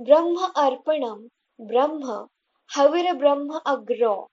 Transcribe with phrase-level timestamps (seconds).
[0.00, 1.28] ब्रह्म अर्पणम
[1.60, 2.28] ब्रह्म
[2.76, 4.30] हविर ब्रह्म agro,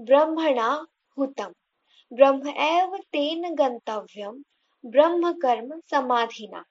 [0.00, 0.86] ब्रह्मणा
[1.18, 1.54] हुतम।
[2.12, 4.44] ब्रह्म एव तेन गंतव्यम
[4.86, 6.64] ब्रह्म कर्म समाधिना।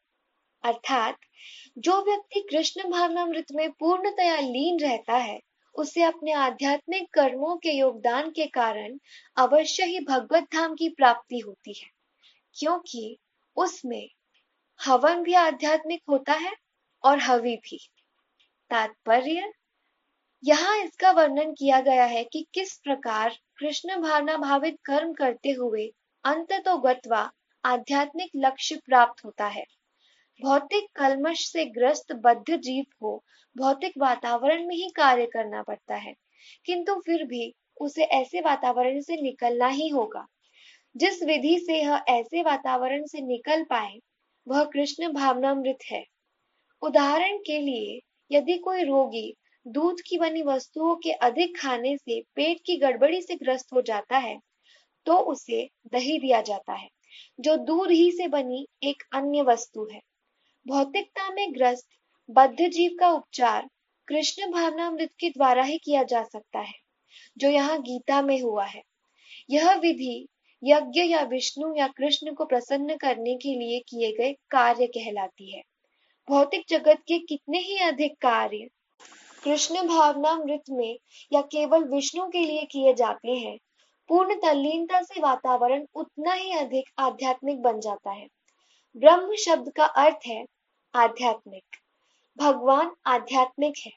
[0.64, 1.18] अर्थात,
[1.78, 5.40] जो व्यक्ति कृष्ण भावनामृत में पूर्णतया लीन रहता है,
[5.76, 9.00] उसे अपने आध्यात्मिक कर्मों के योगदान के कारण
[9.38, 11.90] अवश्य ही भगवत धाम की प्राप्ति होती है।
[12.54, 13.18] क्योंकि
[13.56, 14.10] उसमें
[14.86, 16.54] हवन भी आध्यात्मिक होता है
[17.04, 17.90] और हवि भी।
[18.72, 19.52] तात्पर्य?
[20.44, 25.88] यहाँ इसका वर्णन किया गया है कि किस प्रकार कृष्ण भावना भावित कर्म करते हुए
[26.26, 26.78] अंत तो
[27.64, 29.64] आध्यात्मिक लक्ष्य प्राप्त होता है।
[30.42, 33.16] भौतिक कलमश से ग्रस्त बद्ध जीव को
[33.56, 36.14] भौतिक वातावरण में ही कार्य करना पड़ता है,
[36.66, 40.26] किंतु फिर भी उसे ऐसे वातावरण से निकलना ही होगा।
[40.96, 43.98] जिस विधि से यह ऐसे वातावरण से निकल पाए,
[44.48, 46.04] वह कृष्ण भावनामृत है।
[46.82, 48.00] उदाहरण के लिए
[48.32, 49.34] यदि कोई रोगी
[49.66, 54.18] दूध की बनी वस्तुओं के अधिक खाने से पेट की गड़बड़ी से ग्रस्त हो जाता
[54.18, 54.38] है
[55.06, 56.88] तो उसे दही दिया जाता है,
[57.40, 60.00] जो दूध ही से बनी एक अन्य वस्तु है।
[60.66, 61.88] भौतिकता में ग्रस्त
[62.30, 63.70] बद्ध जीव का उपचार
[64.08, 66.74] कृष्ण भावनामृत के द्वारा ही किया जा सकता है,
[67.38, 68.82] जो यहाँ गीता में हुआ है।
[69.50, 70.28] यह विधि
[70.64, 75.62] यज्ञ या विष्णु या कृष्ण को प्रसन्न करने के लिए किए गए कार्य कहलाती है।
[76.30, 78.68] भौतिक जगत के कितने ही अधिक कार्य
[79.44, 80.98] कृष्ण भावनामृत में
[81.34, 83.58] या केवल विष्णु के लिए किए जाते हैं,
[84.10, 88.28] पूर्ण तल्लीनता से वातावरण उतना ही अधिक आध्यात्मिक बन जाता है।
[88.96, 90.46] ब्रह्म शब्द का अर्थ है
[90.94, 91.64] आध्यात्मिक।
[92.38, 93.92] भगवान आध्यात्मिक है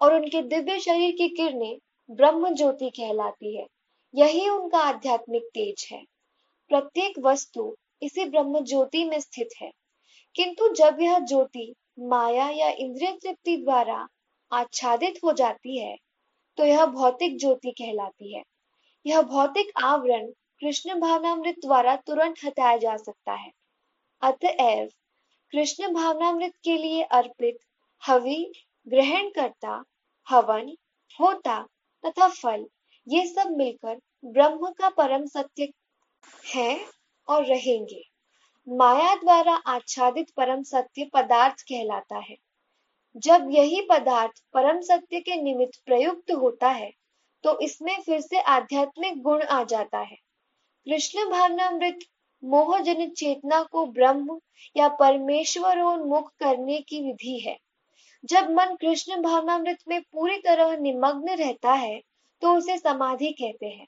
[0.00, 1.76] और उनके दिव्य शरीर की किरणें
[2.10, 3.66] ब्रह्म ज्योति कहलाती है।
[4.14, 6.02] यही उनका आध्यात्मिक तेज है।
[6.68, 9.70] प्रत्येक वस्तु इसी ब्रह्म ज्योति में स्थित है।
[10.36, 11.74] किंतु जब यह ज्योति
[12.08, 14.06] माया या इंद्रिय तृप्ति द्वारा
[14.52, 15.96] आच्छादित हो जाती है
[16.58, 18.42] तो यह भौतिक ज्योति कहलाती है।
[19.06, 20.26] यह भौतिक आवरण
[20.60, 23.50] कृष्ण भावनामृत द्वारा तुरंत हटाया जा सकता है।
[24.22, 24.88] अतएव
[25.52, 27.58] कृष्ण भावनामृत के लिए अर्पित
[28.02, 28.52] हवि
[28.86, 29.82] ग्रहण करता
[30.26, 30.72] हवन,
[31.18, 31.60] होता
[32.04, 32.66] तथा फल,
[33.06, 35.68] ये सब मिलकर ब्रह्म का परम सत्य
[36.54, 36.78] है
[37.28, 38.02] और रहेंगे।
[38.68, 42.36] माया द्वारा आच्छादित परम सत्य पदार्थ कहलाता है।
[43.16, 46.90] जब यही पदार्थ परम सत्य के निमित्त प्रयुक्त होता है
[47.44, 50.16] तो इसमें फिर से आध्यात्मिक गुण आ जाता है।
[50.86, 51.98] कृष्ण भावनामृत
[52.42, 54.38] मोह जनित चेतना को ब्रह्म
[54.76, 57.56] या परमेश्वर परमेश्वरोन्मुख करने की विधि है।
[58.24, 62.00] जब मन कृष्ण भावनामृत में पूरी तरह निमग्न रहता है
[62.42, 63.86] तो उसे समाधि कहते हैं।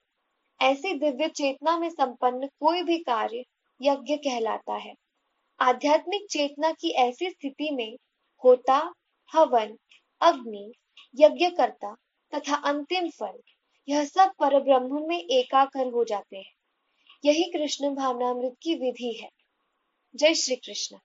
[0.60, 3.44] ऐसी दिव्य चेतना में संपन्न कोई भी कार्य
[3.82, 4.94] यज्ञ कहलाता है।
[5.60, 7.96] आध्यात्मिक चेतना की ऐसी स्थिति में
[8.44, 8.92] होता,
[9.32, 9.78] हवन,
[10.20, 10.72] अग्नि
[11.14, 11.96] यज्ञ करता
[12.34, 13.42] तथा अंतिम फल,
[13.88, 16.52] यह सब पर ब्रह्म में एकाकर हो जाते हैं।
[17.24, 19.30] यही कृष्ण भावनामृत की विधि है।
[20.16, 20.98] जय श्री कृष्ण।